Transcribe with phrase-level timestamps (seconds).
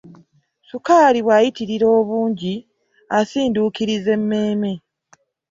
[0.63, 2.53] Ssukaali bwayitirira obungi
[3.19, 4.73] asindukiriza emmeme.